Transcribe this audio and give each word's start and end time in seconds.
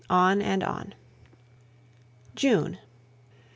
On 0.09 0.41
and 0.41 0.63
On 0.63 0.95
JUNE. 2.35 2.79